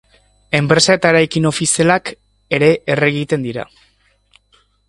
Enpresak 0.59 0.97
eta 1.01 1.11
eraikin 1.13 1.45
ofizialak 1.51 2.11
ere 2.59 2.73
erre 2.95 3.13
egiten 3.15 3.49
dira. 3.49 3.71